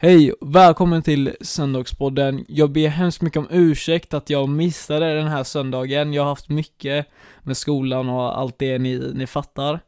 Hej, 0.00 0.32
välkommen 0.40 1.02
till 1.02 1.36
Söndagspodden. 1.40 2.44
Jag 2.48 2.70
ber 2.70 2.88
hemskt 2.88 3.22
mycket 3.22 3.38
om 3.38 3.46
ursäkt 3.50 4.14
att 4.14 4.30
jag 4.30 4.48
missade 4.48 5.14
den 5.14 5.28
här 5.28 5.44
söndagen. 5.44 6.12
Jag 6.12 6.22
har 6.22 6.28
haft 6.28 6.48
mycket 6.48 7.06
med 7.42 7.56
skolan 7.56 8.08
och 8.08 8.38
allt 8.38 8.58
det 8.58 8.78
ni, 8.78 9.12
ni 9.14 9.26
fattar. 9.26 9.80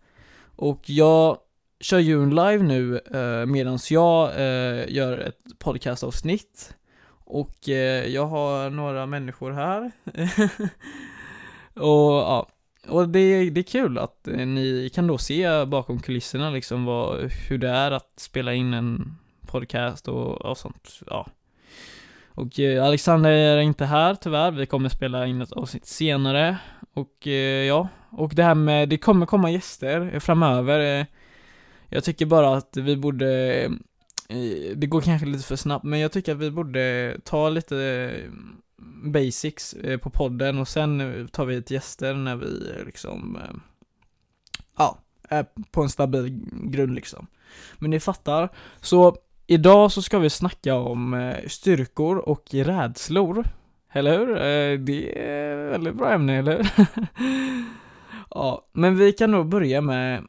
Och 0.56 0.90
jag 0.90 1.38
kör 1.80 1.98
ju 1.98 2.22
en 2.22 2.30
live 2.30 2.62
nu 2.62 2.98
eh, 2.98 3.46
medan 3.46 3.78
jag 3.90 4.28
eh, 4.28 4.92
gör 4.92 5.18
ett 5.18 5.58
podcastavsnitt. 5.58 6.74
Och 7.24 7.68
eh, 7.68 8.06
jag 8.06 8.26
har 8.26 8.70
några 8.70 9.06
människor 9.06 9.50
här. 9.50 9.90
och 11.74 12.12
ja, 12.12 12.48
och 12.88 13.08
det, 13.08 13.50
det 13.50 13.60
är 13.60 13.64
kul 13.64 13.98
att 13.98 14.28
eh, 14.28 14.46
ni 14.46 14.90
kan 14.94 15.06
då 15.06 15.18
se 15.18 15.64
bakom 15.64 16.00
kulisserna 16.00 16.50
liksom 16.50 16.84
vad, 16.84 17.32
hur 17.48 17.58
det 17.58 17.68
är 17.68 17.90
att 17.90 18.12
spela 18.16 18.54
in 18.54 18.74
en 18.74 19.16
podcast 19.50 20.08
och, 20.08 20.44
och 20.44 20.58
sånt, 20.58 21.00
ja. 21.06 21.26
Och 22.34 22.60
eh, 22.60 22.84
Alexander 22.84 23.30
är 23.30 23.58
inte 23.58 23.84
här 23.84 24.14
tyvärr, 24.14 24.50
vi 24.50 24.66
kommer 24.66 24.88
spela 24.88 25.26
in 25.26 25.42
ett 25.42 25.52
avsnitt 25.52 25.86
senare. 25.86 26.58
Och 26.94 27.26
eh, 27.26 27.66
ja, 27.66 27.88
och 28.10 28.34
det 28.34 28.42
här 28.42 28.54
med, 28.54 28.88
det 28.88 28.98
kommer 28.98 29.26
komma 29.26 29.50
gäster 29.50 30.20
framöver. 30.20 31.00
Eh, 31.00 31.06
jag 31.88 32.04
tycker 32.04 32.26
bara 32.26 32.56
att 32.56 32.76
vi 32.76 32.96
borde, 32.96 33.60
eh, 34.28 34.76
det 34.76 34.86
går 34.86 35.00
kanske 35.00 35.26
lite 35.26 35.44
för 35.44 35.56
snabbt, 35.56 35.84
men 35.84 36.00
jag 36.00 36.12
tycker 36.12 36.32
att 36.32 36.38
vi 36.38 36.50
borde 36.50 37.16
ta 37.24 37.48
lite 37.48 37.76
eh, 37.78 38.30
basics 39.04 39.76
på 40.02 40.10
podden 40.10 40.58
och 40.58 40.68
sen 40.68 41.28
tar 41.32 41.44
vi 41.44 41.56
ett 41.56 41.70
gäster 41.70 42.14
när 42.14 42.36
vi 42.36 42.72
liksom, 42.86 43.38
ja, 44.78 44.98
är 45.28 45.46
på 45.70 45.82
en 45.82 45.88
stabil 45.88 46.40
grund 46.52 46.94
liksom. 46.94 47.26
Men 47.78 47.90
ni 47.90 48.00
fattar. 48.00 48.48
Så 48.80 49.16
idag 49.50 49.92
så 49.92 50.02
ska 50.02 50.18
vi 50.18 50.30
snacka 50.30 50.74
om 50.74 51.14
eh, 51.14 51.36
styrkor 51.46 52.16
och 52.16 52.44
rädslor. 52.52 53.44
Eller 53.92 54.18
hur? 54.18 54.30
Eh, 54.30 54.78
det 54.78 55.18
är 55.18 55.66
ett 55.66 55.72
väldigt 55.72 55.94
bra 55.94 56.12
ämne, 56.12 56.38
eller 56.38 56.56
hur? 56.56 56.66
ja, 58.30 58.68
men 58.72 58.98
vi 58.98 59.12
kan 59.12 59.30
nog 59.30 59.46
börja 59.46 59.80
med 59.80 60.24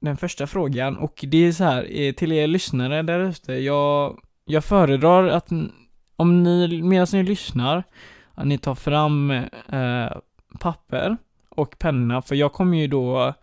den 0.00 0.16
första 0.16 0.46
frågan 0.46 0.96
och 0.96 1.24
det 1.28 1.46
är 1.46 1.52
så 1.52 1.64
här, 1.64 2.00
eh, 2.00 2.12
till 2.12 2.32
er 2.32 2.46
lyssnare 2.46 3.02
där 3.02 3.20
ute, 3.20 3.52
jag, 3.52 4.18
jag 4.44 4.64
föredrar 4.64 5.28
att 5.28 5.48
om 6.16 6.42
ni, 6.42 6.82
medan 6.82 7.06
ni 7.12 7.22
lyssnar, 7.22 7.82
att 8.34 8.46
ni 8.46 8.58
tar 8.58 8.74
fram 8.74 9.30
eh, 9.30 10.16
papper 10.60 11.16
och 11.48 11.78
penna, 11.78 12.22
för 12.22 12.34
jag 12.34 12.52
kommer 12.52 12.78
ju 12.78 12.86
då 12.86 13.34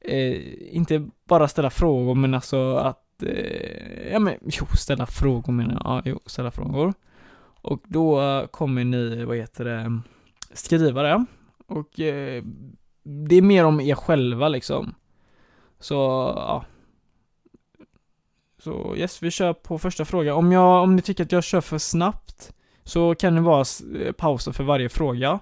eh, 0.00 0.36
inte 0.76 1.08
bara 1.28 1.48
ställa 1.48 1.70
frågor, 1.70 2.14
men 2.14 2.34
alltså 2.34 2.76
att, 2.76 3.09
eh, 3.22 4.12
ja 4.12 4.18
men, 4.18 4.34
jo, 4.42 4.66
ställa 4.76 5.06
frågor 5.06 5.52
menar 5.52 5.74
jag, 5.74 5.82
ja, 5.84 6.02
jo, 6.04 6.20
ställa 6.26 6.50
frågor. 6.50 6.94
Och 7.62 7.82
då 7.84 8.20
eh, 8.20 8.46
kommer 8.46 8.84
ni, 8.84 9.24
vad 9.24 9.36
heter 9.36 9.64
det, 9.64 10.00
skriva 10.52 11.02
det. 11.02 11.24
Och 11.66 12.00
eh, 12.00 12.44
det 13.02 13.36
är 13.36 13.42
mer 13.42 13.64
om 13.64 13.80
er 13.80 13.94
själva 13.94 14.48
liksom. 14.48 14.94
Så, 15.78 15.94
ja. 16.36 16.64
Så 18.58 18.96
yes, 18.96 19.22
vi 19.22 19.30
kör 19.30 19.52
på 19.52 19.78
första 19.78 20.04
frågan. 20.04 20.36
Om 20.36 20.52
jag, 20.52 20.82
om 20.82 20.96
ni 20.96 21.02
tycker 21.02 21.24
att 21.24 21.32
jag 21.32 21.44
kör 21.44 21.60
för 21.60 21.78
snabbt, 21.78 22.52
så 22.84 23.14
kan 23.14 23.34
det 23.34 23.40
vara 23.40 23.64
eh, 24.04 24.12
pauser 24.12 24.52
för 24.52 24.64
varje 24.64 24.88
fråga. 24.88 25.40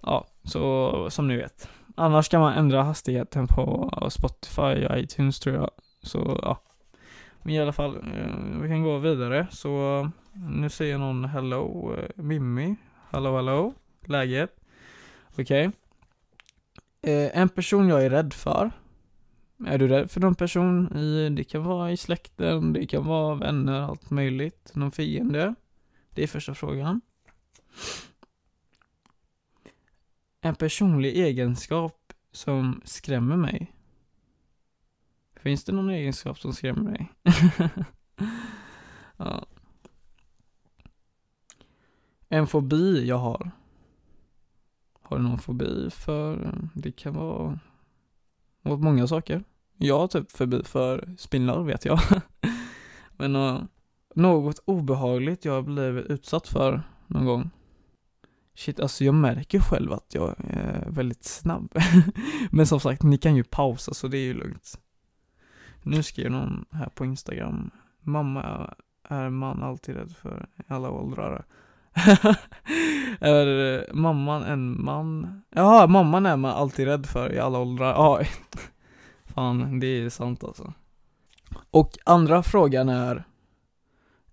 Ja, 0.00 0.26
så 0.44 1.10
som 1.10 1.28
ni 1.28 1.36
vet. 1.36 1.68
Annars 1.96 2.28
kan 2.28 2.40
man 2.40 2.52
ändra 2.52 2.82
hastigheten 2.82 3.46
på 3.46 3.90
Spotify 4.10 4.86
och 4.86 4.98
iTunes 4.98 5.40
tror 5.40 5.56
jag. 5.56 5.70
Så 6.02 6.40
ja. 6.42 6.58
Men 7.42 7.54
i 7.54 7.60
alla 7.60 7.72
fall, 7.72 7.96
eh, 7.96 8.60
vi 8.62 8.68
kan 8.68 8.82
gå 8.82 8.98
vidare. 8.98 9.46
Så 9.50 10.10
nu 10.32 10.70
säger 10.70 10.98
någon 10.98 11.24
hello, 11.24 11.94
eh, 11.94 12.08
Mimmi. 12.14 12.76
Hello, 13.10 13.36
hello. 13.36 13.74
Läget? 14.04 14.50
Okej. 15.38 15.70
Eh, 17.02 17.38
en 17.38 17.48
person 17.48 17.88
jag 17.88 18.04
är 18.04 18.10
rädd 18.10 18.32
för. 18.32 18.70
Är 19.66 19.78
du 19.78 19.88
rädd 19.88 20.10
för 20.10 20.20
någon 20.20 20.34
person 20.34 20.96
i, 20.96 21.28
det 21.30 21.44
kan 21.44 21.62
vara 21.62 21.92
i 21.92 21.96
släkten, 21.96 22.72
det 22.72 22.86
kan 22.86 23.06
vara 23.06 23.34
vänner, 23.34 23.80
allt 23.80 24.10
möjligt. 24.10 24.70
Någon 24.74 24.92
fiende? 24.92 25.54
Det 26.10 26.22
är 26.22 26.26
första 26.26 26.54
frågan. 26.54 27.00
En 30.40 30.54
personlig 30.54 31.16
egenskap 31.16 32.12
som 32.32 32.80
skrämmer 32.84 33.36
mig. 33.36 33.72
Finns 35.42 35.64
det 35.64 35.72
någon 35.72 35.90
egenskap 35.90 36.38
som 36.38 36.52
skrämmer 36.52 36.90
dig? 36.90 37.12
ja. 39.16 39.46
En 42.28 42.46
fobi 42.46 43.06
jag 43.06 43.18
har. 43.18 43.50
Har 45.02 45.16
du 45.16 45.22
någon 45.22 45.38
fobi 45.38 45.90
för, 45.90 46.54
det 46.74 46.92
kan 46.92 47.14
vara 47.14 47.58
mot 48.62 48.80
många 48.80 49.06
saker. 49.06 49.44
Jag 49.76 49.98
har 49.98 50.08
typ 50.08 50.32
fobi 50.32 50.64
för 50.64 51.14
spindlar 51.18 51.62
vet 51.62 51.84
jag. 51.84 52.00
Men 53.16 53.36
uh, 53.36 53.62
något 54.14 54.62
obehagligt 54.64 55.44
jag 55.44 55.52
har 55.52 55.62
blivit 55.62 56.06
utsatt 56.06 56.48
för 56.48 56.82
någon 57.06 57.24
gång. 57.24 57.50
Shit, 58.54 58.80
alltså 58.80 59.04
jag 59.04 59.14
märker 59.14 59.60
själv 59.60 59.92
att 59.92 60.14
jag 60.14 60.34
är 60.38 60.90
väldigt 60.90 61.24
snabb. 61.24 61.74
Men 62.50 62.66
som 62.66 62.80
sagt, 62.80 63.02
ni 63.02 63.18
kan 63.18 63.36
ju 63.36 63.44
pausa 63.44 63.94
så 63.94 64.08
det 64.08 64.18
är 64.18 64.24
ju 64.24 64.34
lugnt. 64.34 64.78
Nu 65.82 66.02
skriver 66.02 66.30
någon 66.30 66.64
här 66.70 66.88
på 66.88 67.04
Instagram. 67.04 67.70
Mamma 68.00 68.74
är 69.08 69.30
man 69.30 69.62
alltid 69.62 69.96
rädd 69.96 70.16
för 70.16 70.48
i 70.56 70.62
alla 70.68 70.90
åldrar. 70.90 71.44
är 73.20 73.74
eh, 73.74 73.94
mamman 73.94 74.42
en 74.42 74.84
man? 74.84 75.42
Jaha, 75.50 75.86
mamman 75.86 76.26
är 76.26 76.36
man 76.36 76.50
alltid 76.50 76.86
rädd 76.86 77.06
för 77.06 77.32
i 77.32 77.38
alla 77.38 77.58
åldrar. 77.58 77.92
Ja, 77.92 78.22
fan 79.24 79.80
det 79.80 79.86
är 79.86 80.10
sant 80.10 80.44
alltså. 80.44 80.72
Och 81.70 81.98
andra 82.04 82.42
frågan 82.42 82.88
är 82.88 83.24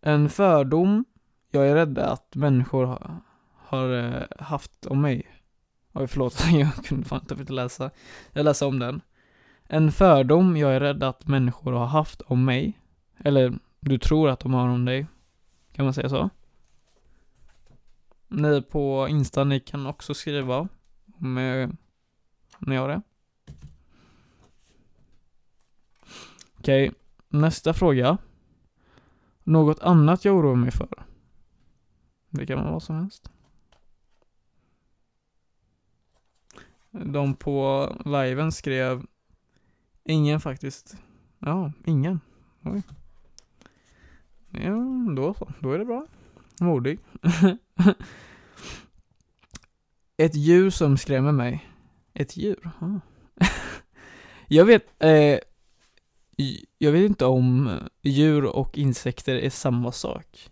En 0.01 0.29
fördom 0.29 1.05
jag 1.55 1.67
är 1.67 1.75
rädd 1.75 1.97
att 1.97 2.35
människor 2.35 2.85
har, 2.85 3.21
har 3.53 4.27
haft 4.43 4.85
om 4.85 5.01
mig. 5.01 5.35
Oj 5.93 6.07
förlåt, 6.07 6.45
jag 6.51 6.73
kunde 6.85 7.05
fan 7.05 7.21
inte 7.29 7.53
läsa. 7.53 7.91
Jag 8.33 8.43
läser 8.43 8.67
om 8.67 8.79
den. 8.79 9.01
En 9.67 9.91
fördom 9.91 10.57
jag 10.57 10.75
är 10.75 10.79
rädd 10.79 11.03
att 11.03 11.27
människor 11.27 11.71
har 11.71 11.85
haft 11.85 12.21
om 12.21 12.45
mig. 12.45 12.79
Eller 13.17 13.53
du 13.79 13.97
tror 13.97 14.29
att 14.29 14.39
de 14.39 14.53
har 14.53 14.67
om 14.67 14.85
dig. 14.85 15.07
Kan 15.71 15.85
man 15.85 15.93
säga 15.93 16.09
så? 16.09 16.29
Ni 18.27 18.61
på 18.61 19.07
Insta, 19.09 19.43
ni 19.43 19.59
kan 19.59 19.87
också 19.87 20.13
skriva 20.13 20.67
om 21.19 21.37
eh, 21.37 21.69
ni 22.59 22.75
har 22.75 22.89
det. 22.89 23.01
Okej, 26.57 26.91
nästa 27.29 27.73
fråga. 27.73 28.17
Något 29.43 29.79
annat 29.79 30.25
jag 30.25 30.35
oroar 30.35 30.55
mig 30.55 30.71
för? 30.71 31.05
Det 32.29 32.45
kan 32.45 32.59
vara 32.59 32.71
vad 32.71 32.83
som 32.83 32.95
helst. 32.95 33.31
De 36.91 37.35
på 37.35 37.89
liven 38.05 38.51
skrev 38.51 39.05
Ingen 40.05 40.39
faktiskt. 40.39 40.97
Ja, 41.39 41.71
ingen. 41.85 42.19
Oj. 42.63 42.81
Ja, 44.51 44.75
då 45.15 45.33
så. 45.33 45.51
Då 45.59 45.71
är 45.71 45.79
det 45.79 45.85
bra. 45.85 46.05
Modig. 46.61 46.99
Ett 50.17 50.35
djur 50.35 50.69
som 50.69 50.97
skrämmer 50.97 51.31
mig. 51.31 51.69
Ett 52.13 52.37
djur? 52.37 52.71
Ah. 52.79 52.99
jag 54.47 54.65
vet, 54.65 55.03
eh, 55.03 55.39
jag 56.77 56.91
vet 56.91 57.05
inte 57.05 57.25
om 57.25 57.79
djur 58.01 58.45
och 58.45 58.77
insekter 58.77 59.35
är 59.35 59.49
samma 59.49 59.91
sak. 59.91 60.49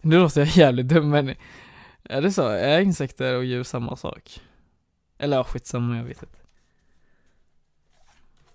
Nu 0.00 0.18
låter 0.18 0.40
jag 0.40 0.48
jävligt 0.48 0.88
dum 0.88 1.10
men 1.10 1.34
är 2.02 2.22
det 2.22 2.32
så? 2.32 2.48
Är 2.48 2.80
insekter 2.80 3.36
och 3.36 3.44
djur 3.44 3.62
samma 3.62 3.96
sak? 3.96 4.40
Eller 5.18 5.36
ja, 5.36 5.44
skitsamma, 5.44 5.96
jag 5.96 6.04
vet 6.04 6.22
inte. 6.22 6.38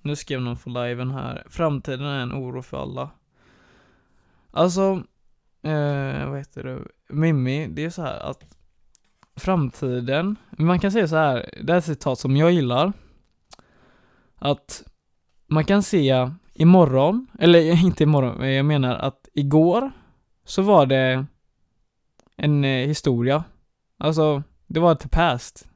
Nu 0.02 0.16
skrev 0.16 0.42
någon 0.42 0.58
från 0.58 0.74
liven 0.74 1.12
här. 1.12 1.44
Framtiden 1.50 2.06
är 2.06 2.20
en 2.20 2.34
oro 2.34 2.62
för 2.62 2.82
alla. 2.82 3.10
Alltså, 4.52 5.04
eh, 5.62 6.30
vad 6.30 6.38
heter 6.38 6.64
det? 6.64 6.80
Mimmi, 7.10 7.68
det 7.68 7.86
är 7.86 7.90
så 7.90 8.02
här 8.02 8.20
att 8.20 8.58
framtiden, 9.36 10.36
man 10.50 10.80
kan 10.80 10.92
säga 10.92 11.08
så 11.08 11.16
här, 11.16 11.60
det 11.64 11.74
är 11.74 11.78
ett 11.78 11.86
citat 11.86 12.20
som 12.20 12.38
jag 12.38 12.52
gillar. 12.52 12.94
Att 14.36 14.84
man 15.48 15.66
kan 15.66 15.84
se 15.84 16.30
imorgon, 16.54 17.28
eller 17.40 17.60
inte 17.86 18.04
imorgon, 18.04 18.38
men 18.38 18.54
jag 18.54 18.66
menar 18.66 18.96
att 18.96 19.30
igår 19.34 19.92
så 20.46 20.62
var 20.62 20.86
det 20.86 21.26
en 22.36 22.66
eh, 22.66 22.88
historia. 22.88 23.44
Alltså, 23.98 24.44
det 24.68 24.80
var 24.80 24.92
ett 24.92 25.12
past. 25.12 25.68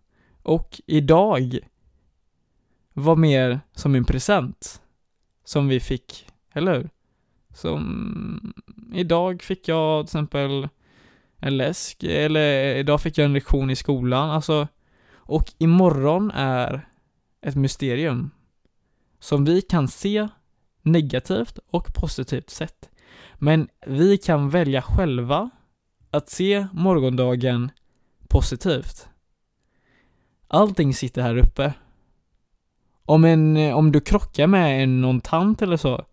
Och 0.44 0.82
idag 0.86 1.60
var 2.98 3.16
mer 3.16 3.60
som 3.74 3.96
en 3.96 4.06
present 4.06 4.82
som 5.44 5.68
vi 5.68 5.80
fick, 5.80 6.28
eller 6.54 6.74
hur? 6.74 6.90
Som 7.54 8.54
idag 8.94 9.42
fick 9.42 9.68
jag 9.68 10.06
till 10.06 10.08
exempel 10.08 10.68
en 11.38 11.58
läsk, 11.58 12.04
eller 12.04 12.76
idag 12.76 13.02
fick 13.02 13.18
jag 13.18 13.26
en 13.26 13.34
lektion 13.34 13.70
i 13.70 13.76
skolan, 13.76 14.30
alltså, 14.30 14.68
och 15.14 15.54
imorgon 15.58 16.32
är 16.32 16.90
ett 17.42 17.56
mysterium 17.56 18.32
som 19.20 19.46
vi 19.46 19.62
kan 19.62 19.88
se 19.88 20.28
negativt 20.82 21.60
och 21.68 21.94
positivt 21.94 22.50
sett. 22.50 22.90
Men 23.36 23.68
vi 23.86 24.18
kan 24.18 24.50
välja 24.50 24.82
själva 24.82 25.50
att 26.12 26.30
se 26.30 26.68
morgondagen 26.74 27.72
positivt. 28.28 29.08
Allting 30.48 30.94
sitter 30.94 31.22
här 31.22 31.38
uppe. 31.38 31.74
Om, 33.06 33.26
en, 33.26 33.58
eh, 33.58 33.78
om 33.78 33.92
du 33.92 34.00
krockar 34.00 34.48
med 34.48 34.84
en, 34.84 35.02
någon 35.02 35.22
tant 35.22 35.62
eller 35.62 35.78
så, 35.78 36.06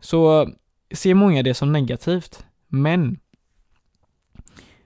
så 0.00 0.42
eh, 0.42 0.48
ser 0.94 1.14
många 1.14 1.42
det 1.42 1.54
som 1.54 1.72
negativt. 1.72 2.44
Men 2.68 3.18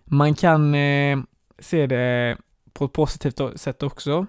man 0.04 0.34
kan 0.34 0.74
eh, 0.74 1.18
se 1.58 1.86
det 1.86 2.36
på 2.72 2.84
ett 2.84 2.92
positivt 2.92 3.60
sätt 3.60 3.82
också. 3.82 4.26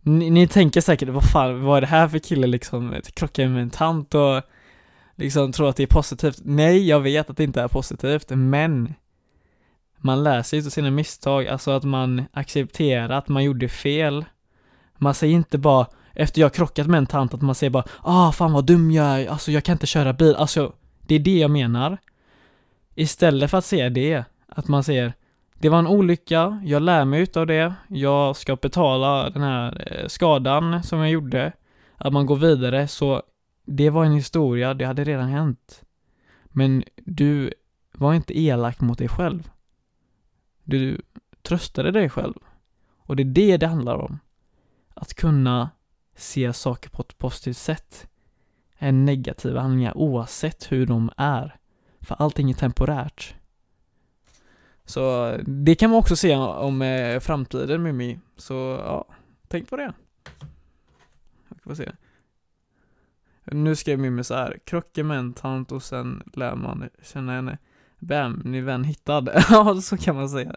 Ni, 0.00 0.30
ni, 0.30 0.48
tänker 0.48 0.80
säkert, 0.80 1.08
vad 1.08 1.30
fan, 1.30 1.62
vad 1.62 1.76
är 1.76 1.80
det 1.80 1.86
här 1.86 2.08
för 2.08 2.18
kille 2.18 2.46
liksom? 2.46 2.94
Krockar 3.14 3.48
med 3.48 3.62
en 3.62 3.70
tant 3.70 4.14
och 4.14 4.42
liksom 5.14 5.52
tror 5.52 5.68
att 5.68 5.76
det 5.76 5.82
är 5.82 5.86
positivt. 5.86 6.40
Nej, 6.44 6.88
jag 6.88 7.00
vet 7.00 7.30
att 7.30 7.36
det 7.36 7.44
inte 7.44 7.62
är 7.62 7.68
positivt, 7.68 8.30
men 8.30 8.94
man 9.98 10.24
lär 10.24 10.42
sig 10.42 10.58
av 10.58 10.62
sina 10.62 10.90
misstag, 10.90 11.46
alltså 11.46 11.70
att 11.70 11.84
man 11.84 12.24
accepterar 12.32 13.10
att 13.10 13.28
man 13.28 13.44
gjorde 13.44 13.68
fel. 13.68 14.24
Man 14.96 15.14
säger 15.14 15.34
inte 15.34 15.58
bara, 15.58 15.86
efter 16.14 16.40
jag 16.40 16.54
krockat 16.54 16.86
med 16.86 16.98
en 16.98 17.06
tant, 17.06 17.34
att 17.34 17.42
man 17.42 17.54
säger 17.54 17.70
bara 17.70 17.84
ah 18.02 18.32
fan 18.32 18.52
vad 18.52 18.66
dum 18.66 18.90
jag 18.90 19.20
är, 19.22 19.28
alltså 19.28 19.52
jag 19.52 19.64
kan 19.64 19.72
inte 19.72 19.86
köra 19.86 20.12
bil, 20.12 20.34
alltså 20.34 20.72
det 21.06 21.14
är 21.14 21.18
det 21.18 21.38
jag 21.38 21.50
menar. 21.50 21.98
Istället 22.94 23.50
för 23.50 23.58
att 23.58 23.64
säga 23.64 23.90
det, 23.90 24.24
att 24.48 24.68
man 24.68 24.84
säger 24.84 25.12
det 25.58 25.68
var 25.68 25.78
en 25.78 25.86
olycka, 25.86 26.62
jag 26.64 26.82
lär 26.82 27.04
mig 27.04 27.20
utav 27.20 27.46
det, 27.46 27.74
jag 27.88 28.36
ska 28.36 28.56
betala 28.56 29.30
den 29.30 29.42
här 29.42 29.86
eh, 29.90 30.06
skadan 30.06 30.82
som 30.82 30.98
jag 30.98 31.10
gjorde, 31.10 31.52
att 31.96 32.12
man 32.12 32.26
går 32.26 32.36
vidare, 32.36 32.88
så 32.88 33.22
det 33.64 33.90
var 33.90 34.04
en 34.04 34.12
historia, 34.12 34.74
det 34.74 34.84
hade 34.84 35.04
redan 35.04 35.28
hänt. 35.28 35.82
Men 36.44 36.84
du 36.96 37.52
var 37.92 38.14
inte 38.14 38.40
elak 38.40 38.80
mot 38.80 38.98
dig 38.98 39.08
själv. 39.08 39.50
Du 40.64 41.02
tröstade 41.42 41.90
dig 41.90 42.10
själv. 42.10 42.34
Och 42.98 43.16
det 43.16 43.22
är 43.22 43.24
det 43.24 43.56
det 43.56 43.66
handlar 43.66 43.96
om. 43.96 44.18
Att 45.00 45.14
kunna 45.14 45.70
se 46.14 46.52
saker 46.52 46.90
på 46.90 47.02
ett 47.02 47.18
positivt 47.18 47.56
sätt. 47.56 48.08
Är 48.78 48.92
negativa 48.92 49.60
handlingar 49.60 49.96
oavsett 49.96 50.72
hur 50.72 50.86
de 50.86 51.10
är. 51.16 51.56
För 52.00 52.14
allting 52.14 52.50
är 52.50 52.54
temporärt. 52.54 53.34
Så 54.84 55.36
det 55.46 55.74
kan 55.74 55.90
man 55.90 55.98
också 55.98 56.16
se 56.16 56.36
om 56.36 56.82
eh, 56.82 57.20
framtiden 57.20 57.82
Mimmi. 57.82 58.20
Så 58.36 58.54
ja, 58.84 59.04
tänk 59.48 59.70
på 59.70 59.76
det. 59.76 59.92
Jag 61.48 61.62
får 61.62 61.74
se. 61.74 61.92
Nu 63.44 63.76
skrev 63.76 63.98
Mimmi 63.98 64.24
så 64.24 64.34
här, 64.34 64.58
krockar 64.64 65.02
med 65.02 65.18
en 65.18 65.32
tant 65.32 65.72
och 65.72 65.82
sen 65.82 66.22
lär 66.32 66.54
man 66.54 66.88
känna 67.02 67.32
henne. 67.32 67.58
Bam, 67.98 68.42
ny 68.44 68.60
vän 68.60 68.84
hittad. 68.84 69.28
ja, 69.50 69.80
så 69.80 69.96
kan 69.96 70.16
man 70.16 70.28
säga. 70.28 70.56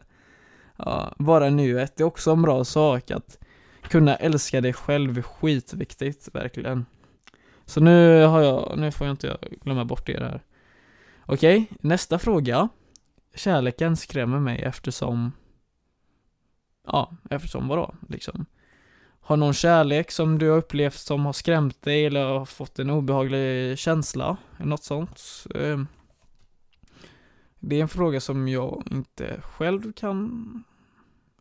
Ja, 0.75 1.13
bara 1.17 1.49
nuet, 1.49 1.97
det 1.97 2.03
är 2.03 2.07
också 2.07 2.31
en 2.31 2.41
bra 2.41 2.63
sak 2.63 3.11
att 3.11 3.37
kunna 3.89 4.15
älska 4.15 4.61
dig 4.61 4.73
själv 4.73 5.17
är 5.17 5.21
skitviktigt, 5.21 6.29
verkligen. 6.33 6.85
Så 7.65 7.79
nu 7.81 8.23
har 8.23 8.41
jag, 8.41 8.77
nu 8.77 8.91
får 8.91 9.07
jag 9.07 9.13
inte 9.13 9.37
glömma 9.61 9.85
bort 9.85 10.09
er 10.09 10.21
här. 10.21 10.43
Okej, 11.25 11.71
nästa 11.79 12.19
fråga. 12.19 12.69
Kärleken 13.35 13.97
skrämmer 13.97 14.39
mig 14.39 14.61
eftersom, 14.61 15.31
ja, 16.87 17.11
eftersom 17.29 17.67
vadå, 17.67 17.95
liksom? 18.09 18.45
Har 19.21 19.37
någon 19.37 19.53
kärlek 19.53 20.11
som 20.11 20.37
du 20.37 20.49
har 20.49 20.57
upplevt 20.57 20.97
som 20.97 21.25
har 21.25 21.33
skrämt 21.33 21.81
dig 21.81 22.05
eller 22.05 22.25
har 22.25 22.45
fått 22.45 22.79
en 22.79 22.89
obehaglig 22.89 23.77
känsla? 23.79 24.37
Något 24.57 24.83
sånt? 24.83 25.21
Ehm, 25.55 25.87
det 27.59 27.75
är 27.75 27.81
en 27.81 27.87
fråga 27.87 28.21
som 28.21 28.47
jag 28.47 28.83
inte 28.91 29.41
själv 29.41 29.93
kan 29.93 30.63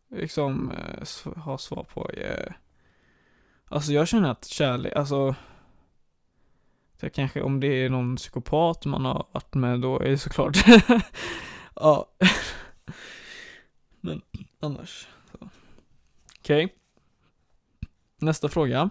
liksom 0.09 0.71
eh, 0.71 1.33
ha 1.35 1.57
svar 1.57 1.83
på. 1.83 2.09
Eh, 2.09 2.53
alltså 3.65 3.91
jag 3.91 4.07
känner 4.07 4.31
att 4.31 4.45
kärlek, 4.45 4.95
alltså 4.95 5.35
Det 6.99 7.09
kanske 7.09 7.41
om 7.41 7.59
det 7.59 7.67
är 7.67 7.89
någon 7.89 8.15
psykopat 8.15 8.85
man 8.85 9.05
har 9.05 9.27
varit 9.31 9.55
med 9.55 9.81
då 9.81 9.99
är 9.99 10.09
det 10.09 10.17
såklart 10.17 10.57
Ja 11.75 12.11
Men 14.01 14.21
annars 14.59 15.07
så. 15.31 15.49
Okej 16.39 16.65
okay. 16.65 16.77
Nästa 18.17 18.49
fråga 18.49 18.89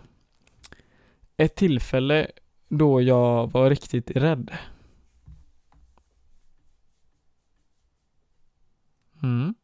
Ett 1.37 1.56
tillfälle 1.56 2.31
då 2.69 3.03
jag 3.03 3.53
var 3.53 3.71
riktigt 3.71 4.11
rädd 4.11 4.59
Mm 9.23 9.55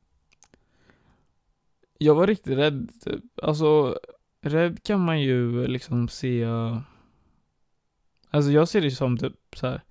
jag 2.04 2.14
var 2.14 2.26
riktigt 2.26 2.58
rädd 2.58 2.90
typ. 3.04 3.24
Alltså 3.42 3.98
Rädd 4.40 4.82
kan 4.82 5.00
man 5.00 5.20
ju 5.20 5.66
liksom 5.66 6.08
se. 6.08 6.46
Alltså 8.30 8.50
jag 8.50 8.68
ser 8.68 8.80
det 8.80 8.90
som 8.90 9.18
typ 9.18 9.32
så 9.56 9.66
här, 9.66 9.82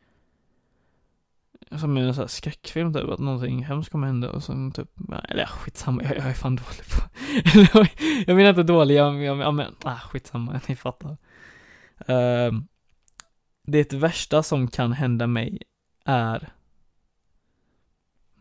Som 1.80 1.98
en 1.98 2.13
sån 2.13 2.21
här 2.21 2.27
skräckfilm 2.27 2.94
typ, 2.94 3.10
att 3.10 3.19
någonting 3.19 3.63
hemskt 3.63 3.92
kommer 3.92 4.07
hända 4.07 4.31
och 4.31 4.44
sen 4.44 4.71
typ, 4.71 4.89
eller 5.30 5.42
ja, 5.42 5.48
skitsamma, 5.48 6.04
jag, 6.04 6.18
jag 6.18 6.25
är 6.25 6.33
fan 6.33 6.56
dålig 6.56 6.83
på 6.89 7.10
Jag 8.27 8.36
menar 8.36 8.50
inte 8.50 8.63
dålig, 8.63 8.95
jag, 8.95 9.24
jag, 9.24 9.38
jag 9.38 9.54
men, 9.54 9.75
ah, 9.83 10.00
skitsamma, 10.00 10.62
ni 10.68 10.75
fattar. 10.75 11.18
Uh, 12.09 12.59
Det 13.63 13.94
värsta 13.94 14.44
som 14.44 14.68
kan 14.68 14.92
hända 14.92 15.28
mig 15.28 15.61
är 16.06 16.49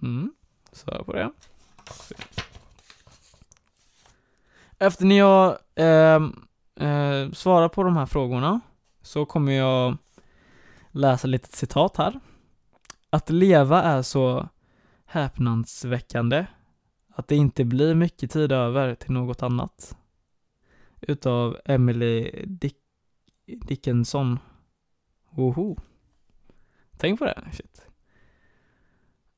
Mm, 0.02 0.34
svara 0.72 1.04
på 1.04 1.12
det. 1.12 1.30
Efter 4.82 5.04
ni 5.04 5.18
har 5.18 5.58
eh, 5.74 6.22
eh, 6.88 7.30
svarat 7.32 7.72
på 7.72 7.82
de 7.82 7.96
här 7.96 8.06
frågorna 8.06 8.60
så 9.02 9.24
kommer 9.24 9.52
jag 9.52 9.96
läsa 10.90 11.26
lite 11.26 11.56
citat 11.56 11.96
här. 11.96 12.20
Att 13.10 13.30
leva 13.30 13.82
är 13.82 14.02
så 14.02 14.48
häpnadsväckande 15.04 16.46
att 17.08 17.28
det 17.28 17.36
inte 17.36 17.64
blir 17.64 17.94
mycket 17.94 18.30
tid 18.30 18.52
över 18.52 18.94
till 18.94 19.12
något 19.12 19.42
annat. 19.42 19.96
Utav 21.00 21.56
Emily 21.64 22.44
Dick 22.46 22.76
Dickinson. 23.46 24.38
Woho. 25.30 25.76
Tänk 26.96 27.18
på 27.18 27.24
det, 27.24 27.42
shit. 27.52 27.86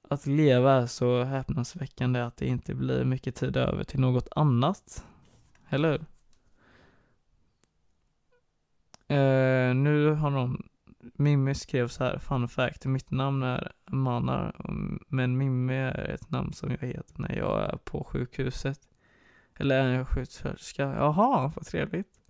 Att 0.08 0.26
leva 0.26 0.72
är 0.72 0.86
så 0.86 1.22
häpnadsväckande 1.22 2.20
att 2.20 2.36
det 2.36 2.46
inte 2.46 2.74
blir 2.74 3.04
mycket 3.04 3.34
tid 3.34 3.56
över 3.56 3.84
till 3.84 4.00
något 4.00 4.28
annat. 4.36 5.04
Eller 5.74 5.90
hur? 5.90 6.06
Uh, 9.10 9.74
nu 9.74 10.10
har 10.10 10.30
någon, 10.30 10.68
Mimmi 11.14 11.54
skrev 11.54 11.88
så 11.88 12.04
här, 12.04 12.18
fun 12.18 12.48
fact, 12.48 12.86
mitt 12.86 13.10
namn 13.10 13.42
är 13.42 13.72
Manar, 13.86 14.56
men 15.08 15.36
Mimmi 15.38 15.74
är 15.74 16.10
ett 16.10 16.30
namn 16.30 16.52
som 16.52 16.70
jag 16.70 16.88
heter 16.88 17.14
när 17.22 17.36
jag 17.36 17.62
är 17.62 17.76
på 17.76 18.04
sjukhuset. 18.04 18.80
Eller 19.56 19.84
är 19.84 19.94
jag 19.94 20.08
sjuksköterska? 20.08 20.82
Jaha, 20.82 21.52
vad 21.56 21.66
trevligt. 21.66 22.20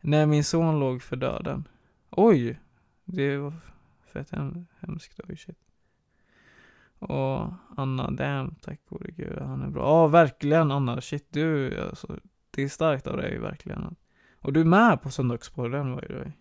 När 0.00 0.26
min 0.26 0.44
son 0.44 0.80
låg 0.80 1.02
för 1.02 1.16
döden. 1.16 1.68
Oj, 2.10 2.60
det 3.04 3.36
var 3.36 3.52
fett 4.12 4.30
hem, 4.30 4.66
hemskt, 4.80 5.20
oj 5.28 5.36
shit. 5.36 5.58
Och 6.98 7.52
Anna, 7.76 8.10
damn, 8.10 8.54
tack 8.54 8.80
gode 8.88 9.10
gud, 9.10 9.38
han 9.38 9.62
är 9.62 9.68
bra. 9.68 9.82
Ja, 9.82 10.06
verkligen 10.06 10.70
Anna, 10.70 11.00
shit 11.00 11.26
du, 11.30 11.80
alltså, 11.80 12.18
det 12.56 12.62
är 12.62 12.68
starkt 12.68 13.06
av 13.06 13.16
dig 13.16 13.38
verkligen. 13.38 13.96
Och 14.40 14.52
du 14.52 14.60
är 14.60 14.64
med 14.64 15.02
på 15.02 15.10
Söndagspodden 15.10 15.92
var 15.92 16.02
ju 16.02 16.08
du. 16.08 16.32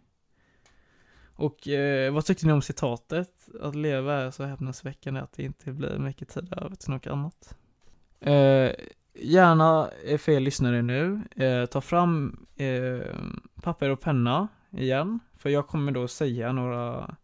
Och 1.36 1.68
eh, 1.68 2.14
vad 2.14 2.26
tyckte 2.26 2.48
ni 2.48 2.54
om 2.54 2.62
citatet? 2.62 3.50
Att 3.62 3.76
leva 3.76 4.14
är 4.14 4.32
så 4.32 4.44
häpnadsväckande 4.44 5.22
att 5.22 5.34
det 5.34 5.44
inte 5.44 5.72
blir 5.72 5.98
mycket 5.98 6.30
tid 6.30 6.54
över 6.58 6.76
till 6.76 6.90
något 6.90 7.08
annat. 7.08 7.58
Eh, 8.20 8.72
gärna 9.14 9.90
eh, 10.06 10.18
för 10.18 10.32
er 10.32 10.40
lyssnare 10.40 10.82
nu, 10.82 11.22
eh, 11.36 11.66
ta 11.66 11.82
fram 11.82 12.46
eh, 12.56 13.16
papper 13.62 13.90
och 13.90 14.02
penna 14.02 14.48
igen. 14.72 15.20
För 15.38 15.50
jag 15.50 15.68
kommer 15.68 15.92
då 15.92 16.08
säga 16.08 16.52
några 16.52 17.16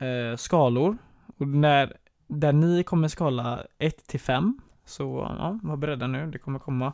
eh, 0.00 0.36
skalor. 0.36 0.96
Och 1.36 1.48
när, 1.48 1.96
där 2.26 2.52
ni 2.52 2.82
kommer 2.82 3.08
skala 3.08 3.66
1 3.78 4.06
till 4.06 4.20
5, 4.20 4.60
så 4.84 5.36
ja, 5.38 5.58
var 5.62 5.76
beredda 5.76 6.06
nu, 6.06 6.30
det 6.30 6.38
kommer 6.38 6.58
komma 6.58 6.92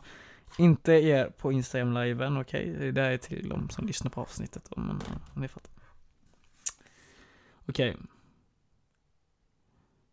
inte 0.57 0.91
er 0.91 1.29
på 1.29 1.51
Instagram-liven, 1.51 2.37
okej? 2.37 2.75
Okay? 2.75 2.91
Det 2.91 3.01
är 3.01 3.17
till 3.17 3.49
de 3.49 3.69
som 3.69 3.87
lyssnar 3.87 4.11
på 4.11 4.21
avsnittet 4.21 4.67
då, 4.69 4.81
men 4.81 5.01
ni 5.35 5.47
fattar. 5.47 5.73
Okej. 7.65 7.97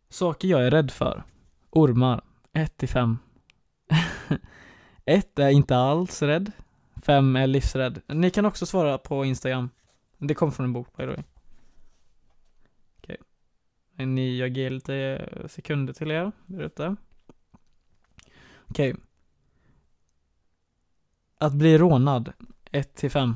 Saker 0.09 0.47
jag 0.47 0.65
är 0.65 0.71
rädd 0.71 0.91
för. 0.91 1.23
Ormar. 1.69 2.23
1 2.53 2.77
till 2.77 2.89
5. 2.89 3.17
1 5.05 5.39
är 5.39 5.49
inte 5.49 5.75
alls 5.75 6.21
rädd. 6.21 6.51
5 7.01 7.35
är 7.35 7.47
livsrädd. 7.47 8.01
Ni 8.07 8.29
kan 8.29 8.45
också 8.45 8.65
svara 8.65 8.97
på 8.97 9.25
Instagram. 9.25 9.69
Det 10.17 10.33
kom 10.33 10.51
från 10.51 10.63
en 10.63 10.73
bok 10.73 10.97
by 10.97 11.03
the 11.03 11.07
way. 11.07 11.23
Okej. 12.97 13.17
Ni, 13.95 14.37
jag 14.37 14.49
ger 14.49 14.69
lite 14.69 15.27
sekunder 15.47 15.93
till 15.93 16.11
er 16.11 16.31
där 16.45 16.63
ute. 16.63 16.95
Okej. 18.69 18.95
Att 21.41 21.53
bli 21.53 21.77
rånad. 21.77 22.33
1 22.71 22.95
till 22.95 23.11
5. 23.11 23.35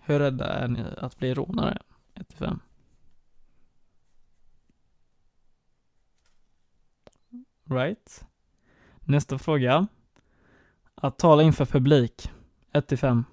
Hur 0.00 0.18
rädda 0.18 0.44
är 0.44 0.68
ni 0.68 0.84
att 0.98 1.18
bli 1.18 1.34
rånare? 1.34 1.78
1 2.14 2.28
till 2.28 2.38
5. 2.38 2.60
Right. 7.64 8.24
Nästa 9.00 9.38
fråga. 9.38 9.86
Att 10.94 11.18
tala 11.18 11.42
inför 11.42 11.64
publik. 11.64 12.30
1 12.72 12.86
till 12.86 12.98
5. 12.98 13.24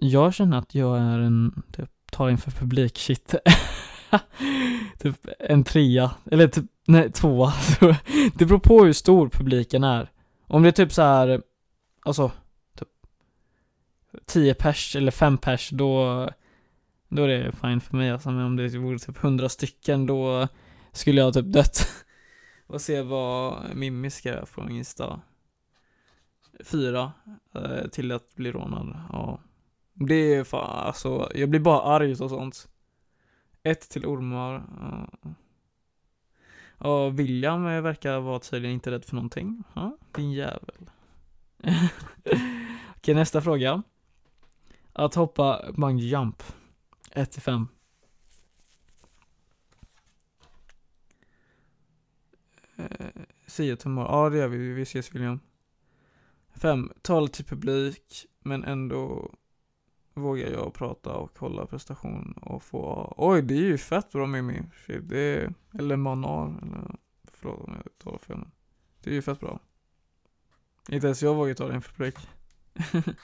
Jag 0.00 0.34
känner 0.34 0.58
att 0.58 0.74
jag 0.74 0.98
är 0.98 1.18
en, 1.18 1.62
typ, 1.72 1.90
tala 2.12 2.30
inför 2.30 2.50
publik, 2.50 2.98
shit. 2.98 3.34
typ 4.98 5.28
en 5.38 5.64
trea, 5.64 6.10
eller 6.30 6.48
typ, 6.48 6.64
nej, 6.86 7.12
tvåa. 7.12 7.52
det 8.34 8.46
beror 8.46 8.58
på 8.58 8.84
hur 8.84 8.92
stor 8.92 9.28
publiken 9.28 9.84
är. 9.84 10.10
Om 10.46 10.62
det 10.62 10.68
är 10.68 10.72
typ 10.72 10.92
så 10.92 11.02
här, 11.02 11.42
alltså, 12.02 12.32
typ 12.74 12.88
10 14.26 14.54
pers 14.54 14.96
eller 14.96 15.10
5 15.10 15.38
pers, 15.38 15.70
då, 15.70 16.30
då 17.08 17.22
är 17.22 17.28
det 17.28 17.52
fine 17.52 17.80
för 17.80 17.96
mig 17.96 18.10
alltså. 18.10 18.30
Men 18.30 18.46
om 18.46 18.56
det 18.56 18.78
vore 18.78 18.98
typ 18.98 19.24
100 19.24 19.48
stycken, 19.48 20.06
då 20.06 20.48
skulle 20.92 21.20
jag 21.20 21.34
typ 21.34 21.46
dött. 21.46 22.04
Och 22.66 22.80
se 22.80 23.02
vad 23.02 23.64
Mimmi 23.76 24.10
ska 24.10 24.28
göra 24.28 24.46
från 24.46 24.70
Insta. 24.70 25.20
Fyra 26.64 27.12
eh, 27.54 27.88
till 27.92 28.12
att 28.12 28.34
bli 28.34 28.52
rånad. 28.52 29.00
Ja. 29.12 29.40
Det 29.94 30.34
är 30.34 30.44
fan, 30.44 30.86
alltså, 30.86 31.30
jag 31.34 31.48
blir 31.48 31.60
bara 31.60 31.82
arg 31.82 32.10
och 32.10 32.30
sånt. 32.30 32.68
Ett 33.62 33.88
till 33.90 34.06
ormar. 34.06 34.64
Ja. 34.80 35.30
Och 36.78 37.18
William 37.18 37.66
eh, 37.66 37.80
verkar 37.80 38.20
vara 38.20 38.38
tydligen 38.38 38.74
inte 38.74 38.90
rädd 38.90 39.04
för 39.04 39.14
någonting. 39.14 39.62
Ja, 39.74 39.98
din 40.12 40.32
jävel. 40.32 40.90
Okej, 42.96 43.14
nästa 43.14 43.42
fråga. 43.42 43.82
Att 44.92 45.14
hoppa 45.14 45.72
bungee 45.76 46.06
jump. 46.06 46.42
1 47.10 47.32
till 47.32 47.42
5. 47.42 47.68
Eh, 52.76 53.06
Sia 53.46 53.76
tomorrow. 53.76 54.10
Ja, 54.10 54.30
det 54.30 54.38
gör 54.38 54.48
vi. 54.48 54.72
Vi 54.72 54.82
ses 54.82 55.14
William. 55.14 55.40
5. 56.54 56.92
Tala 57.02 57.28
till 57.28 57.44
publik, 57.44 58.26
men 58.40 58.64
ändå 58.64 59.34
vågar 60.20 60.50
jag 60.50 60.74
prata 60.74 61.14
och 61.14 61.38
hålla 61.38 61.66
prestation 61.66 62.32
och 62.32 62.62
få, 62.62 63.14
oj 63.16 63.42
det 63.42 63.54
är 63.54 63.62
ju 63.62 63.78
fett 63.78 64.12
bra 64.12 64.26
Mimmi, 64.26 64.62
Shit, 64.86 65.08
det 65.08 65.18
är, 65.18 65.54
eller 65.78 65.96
Manar, 65.96 66.58
eller 66.62 66.96
förlåt 67.32 67.60
om 67.60 67.74
jag 67.74 67.98
talar 67.98 68.18
fel 68.18 68.36
men. 68.36 68.50
Det 69.00 69.10
är 69.10 69.14
ju 69.14 69.22
fett 69.22 69.40
bra. 69.40 69.60
Inte 70.88 71.06
ens 71.06 71.22
jag 71.22 71.34
vågar 71.34 71.54
ta 71.54 71.68
det 71.68 71.74
inför 71.74 71.94
publik. 71.94 72.18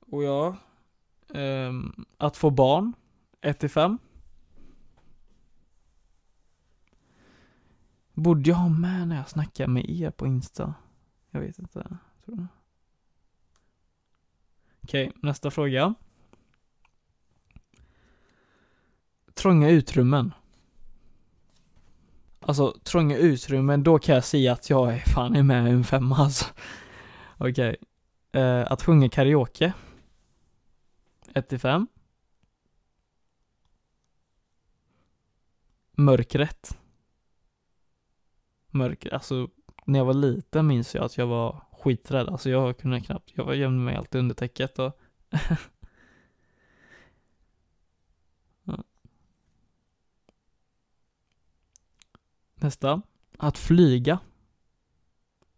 och 0.00 0.22
ja, 0.22 0.56
um, 1.28 2.04
att 2.16 2.36
få 2.36 2.50
barn, 2.50 2.92
1 3.40 3.58
till 3.58 3.70
5. 3.70 3.98
Borde 8.12 8.50
jag 8.50 8.56
ha 8.56 8.68
med 8.68 9.08
när 9.08 9.16
jag 9.16 9.28
snackar 9.28 9.66
med 9.66 9.90
er 9.90 10.10
på 10.10 10.26
Insta? 10.26 10.74
Jag 11.30 11.40
vet 11.40 11.58
inte. 11.58 11.98
Tror 12.24 12.36
jag. 12.36 12.46
Okej, 14.88 15.12
nästa 15.22 15.50
fråga. 15.50 15.94
Trånga 19.34 19.70
utrymmen. 19.70 20.34
Alltså, 22.40 22.78
trånga 22.84 23.16
utrymmen, 23.16 23.82
då 23.82 23.98
kan 23.98 24.14
jag 24.14 24.24
säga 24.24 24.52
att 24.52 24.70
jag 24.70 24.94
är 24.94 24.98
fan 24.98 25.36
är 25.36 25.42
med 25.42 25.66
en 25.66 25.84
femma 25.84 26.16
alltså. 26.16 26.44
Okej. 27.38 27.76
Eh, 28.32 28.72
att 28.72 28.82
sjunga 28.82 29.08
karaoke. 29.08 29.72
1 31.34 31.48
till 31.48 31.58
5. 31.58 31.86
Mörkret. 35.92 36.78
Mörker, 38.70 39.14
alltså 39.14 39.48
när 39.84 39.98
jag 39.98 40.06
var 40.06 40.14
liten 40.14 40.66
minns 40.66 40.94
jag 40.94 41.04
att 41.04 41.18
jag 41.18 41.26
var 41.26 41.67
skiträdd. 41.80 42.28
Alltså 42.28 42.50
jag 42.50 42.78
kunde 42.78 43.00
knappt, 43.00 43.30
jag 43.34 43.56
gömde 43.56 43.84
mig 43.84 43.96
alltid 43.96 44.18
under 44.18 44.34
täcket 44.34 44.78
och 44.78 45.00
Nästa. 52.60 53.02
Att 53.36 53.58
flyga. 53.58 54.18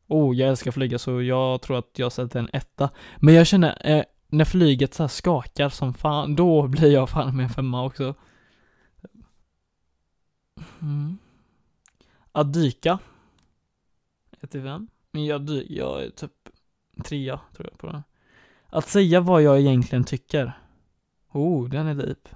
Oh, 0.07 0.37
jag 0.37 0.49
älskar 0.49 0.71
flyga 0.71 0.99
så 0.99 1.23
jag 1.23 1.63
tror 1.63 1.79
att 1.79 1.99
jag 1.99 2.13
sätter 2.13 2.39
en 2.39 2.51
etta. 2.53 2.91
Men 3.17 3.35
jag 3.35 3.47
känner, 3.47 3.87
eh, 3.87 4.05
när 4.29 4.45
flyget 4.45 4.95
så 4.95 5.09
skakar 5.09 5.69
som 5.69 5.95
fan, 5.95 6.37
då 6.37 6.69
blir 6.69 6.93
jag 6.93 7.11
fan 7.11 7.37
med 7.37 7.45
en 7.45 7.51
femma 7.51 7.85
också. 7.85 8.15
Mm. 10.81 11.19
Att 12.33 12.53
dyka. 12.53 12.99
1 14.41 14.51
till 14.51 14.63
5. 14.63 14.89
Men 15.11 15.25
jag, 15.25 15.51
jag 15.69 16.03
är 16.03 16.11
typ 16.11 16.33
trea, 17.05 17.41
tror 17.57 17.69
jag 17.71 17.79
på 17.79 17.87
den. 17.87 18.03
Att 18.67 18.89
säga 18.89 19.21
vad 19.21 19.43
jag 19.43 19.61
egentligen 19.61 20.05
tycker. 20.05 20.53
Oh, 21.33 21.69
den 21.69 21.87
är 21.87 21.95
deep. 21.95 22.29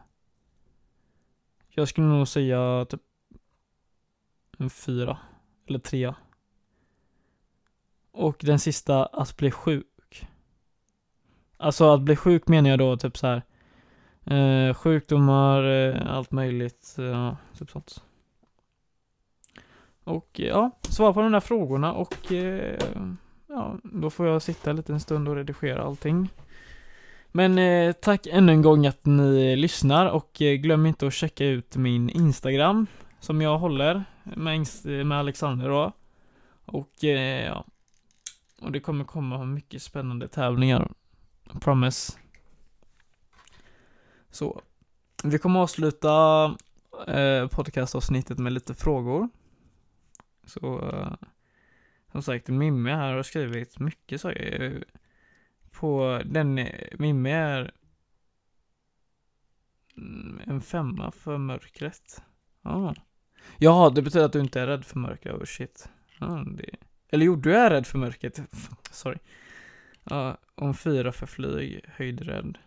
Jag 1.68 1.88
skulle 1.88 2.06
nog 2.06 2.28
säga 2.28 2.84
typ 2.84 3.02
en 4.58 4.70
fyra, 4.70 5.18
eller 5.66 5.78
trea. 5.78 6.14
Och 8.12 8.36
den 8.40 8.58
sista, 8.58 9.06
att 9.06 9.36
bli 9.36 9.50
sjuk. 9.50 10.28
Alltså 11.56 11.92
att 11.92 12.00
bli 12.00 12.16
sjuk 12.16 12.48
menar 12.48 12.70
jag 12.70 12.78
då 12.78 12.96
typ 12.96 13.16
så 13.16 13.26
här. 13.26 13.42
Eh, 14.24 14.74
sjukdomar, 14.74 15.64
eh, 15.64 16.16
allt 16.16 16.30
möjligt, 16.30 16.94
ja, 16.98 17.36
typ 17.58 17.70
sånt. 17.70 18.03
Och 20.04 20.40
eh, 20.40 20.46
ja, 20.46 20.70
svara 20.82 21.12
på 21.12 21.20
de 21.20 21.32
där 21.32 21.40
frågorna 21.40 21.92
och 21.92 22.32
eh, 22.32 22.78
ja, 23.46 23.76
då 23.82 24.10
får 24.10 24.26
jag 24.26 24.42
sitta 24.42 24.70
en 24.70 24.76
liten 24.76 25.00
stund 25.00 25.28
och 25.28 25.36
redigera 25.36 25.82
allting. 25.82 26.28
Men 27.32 27.58
eh, 27.58 27.92
tack 27.92 28.26
ännu 28.26 28.52
en 28.52 28.62
gång 28.62 28.86
att 28.86 29.06
ni 29.06 29.56
lyssnar 29.56 30.06
och 30.06 30.42
eh, 30.42 30.54
glöm 30.54 30.86
inte 30.86 31.06
att 31.06 31.14
checka 31.14 31.44
ut 31.44 31.76
min 31.76 32.10
Instagram 32.10 32.86
som 33.20 33.40
jag 33.40 33.58
håller 33.58 34.04
med, 34.22 34.66
med 35.06 35.18
Alexander 35.18 35.68
då. 35.68 35.92
Och 36.64 37.04
eh, 37.04 37.46
ja, 37.46 37.64
och 38.60 38.72
det 38.72 38.80
kommer 38.80 39.04
komma 39.04 39.44
mycket 39.44 39.82
spännande 39.82 40.28
tävlingar. 40.28 40.92
Promise. 41.60 42.12
Så, 44.30 44.60
vi 45.24 45.38
kommer 45.38 45.60
avsluta 45.60 46.44
eh, 47.06 47.48
podcastavsnittet 47.48 48.38
med 48.38 48.52
lite 48.52 48.74
frågor. 48.74 49.28
Så, 50.46 50.90
eh, 50.90 51.28
som 52.12 52.22
sagt, 52.22 52.48
Mimme 52.48 52.94
här 52.94 53.14
har 53.14 53.22
skrivit 53.22 53.78
mycket 53.78 54.20
saker. 54.20 54.84
På 55.70 56.22
den, 56.24 56.68
Mimme 56.98 57.30
är 57.30 57.72
en 60.46 60.60
femma 60.60 61.10
för 61.10 61.38
mörkret. 61.38 62.22
Ja. 62.62 62.94
Jaha, 63.58 63.90
det 63.90 64.02
betyder 64.02 64.26
att 64.26 64.32
du 64.32 64.40
inte 64.40 64.60
är 64.60 64.66
rädd 64.66 64.84
för 64.84 64.98
mörker, 64.98 65.32
oh 65.32 65.44
shit. 65.44 65.88
Ah, 66.18 66.44
det... 66.44 66.76
Eller 67.08 67.26
jo, 67.26 67.36
du 67.36 67.56
är 67.56 67.70
rädd 67.70 67.86
för 67.86 67.98
mörkret. 67.98 68.40
Sorry. 68.90 69.18
Ja, 70.04 70.38
om 70.54 70.74
fyra 70.74 71.12
för 71.12 71.26
flyg, 71.26 71.84
höjdrädd. 71.88 72.58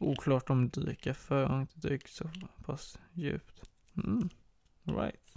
Oklart 0.00 0.50
om 0.50 0.68
dyka, 0.68 1.14
för 1.14 1.40
jag 1.40 1.48
har 1.48 1.60
inte 1.60 1.88
dykt 1.88 2.10
så 2.10 2.30
pass 2.64 2.98
djupt. 3.12 3.70
Mm. 3.96 4.28
Right. 4.84 5.29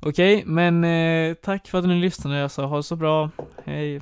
Okej, 0.00 0.36
okay, 0.36 0.52
men 0.52 0.84
eh, 0.84 1.34
tack 1.34 1.68
för 1.68 1.78
att 1.78 1.84
ni 1.84 1.94
lyssnade. 1.94 2.36
Jag 2.38 2.50
sa 2.50 2.66
ha 2.66 2.76
det 2.76 2.82
så 2.82 2.96
bra. 2.96 3.30
Hej. 3.64 4.00